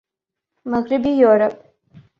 [0.71, 1.55] مغربی یورپ